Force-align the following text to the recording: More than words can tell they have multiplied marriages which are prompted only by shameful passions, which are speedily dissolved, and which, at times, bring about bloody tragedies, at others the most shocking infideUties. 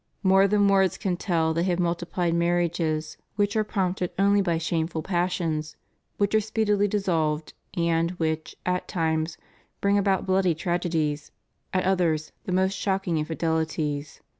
More 0.23 0.47
than 0.47 0.67
words 0.67 0.97
can 0.97 1.15
tell 1.15 1.53
they 1.53 1.61
have 1.65 1.77
multiplied 1.79 2.33
marriages 2.33 3.17
which 3.35 3.55
are 3.55 3.63
prompted 3.63 4.09
only 4.17 4.41
by 4.41 4.57
shameful 4.57 5.03
passions, 5.03 5.75
which 6.17 6.33
are 6.33 6.41
speedily 6.41 6.87
dissolved, 6.87 7.53
and 7.77 8.09
which, 8.17 8.55
at 8.65 8.87
times, 8.87 9.37
bring 9.79 9.99
about 9.99 10.25
bloody 10.25 10.55
tragedies, 10.55 11.29
at 11.71 11.83
others 11.83 12.31
the 12.45 12.51
most 12.51 12.73
shocking 12.73 13.23
infideUties. 13.23 14.21